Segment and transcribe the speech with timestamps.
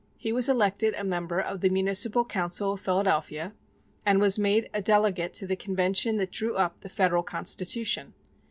[0.17, 3.53] He was elected a member of the municipal council of Philadelphia,
[4.03, 8.15] and was made a delegate to the Convention that drew up the Federal Constitution.